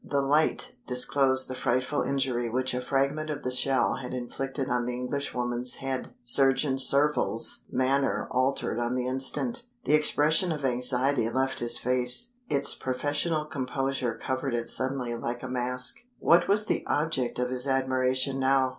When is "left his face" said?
11.29-12.31